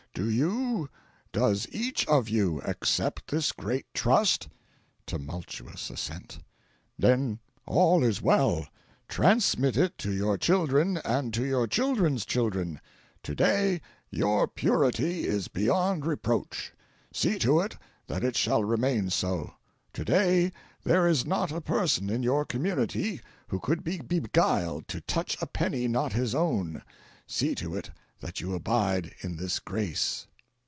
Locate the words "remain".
18.65-19.09